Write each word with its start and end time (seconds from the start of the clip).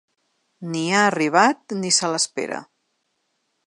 Ni 0.69 0.81
ha 0.95 1.03
arribat 1.11 1.77
ni 1.83 1.95
se 2.01 2.13
l’espera. 2.15 2.63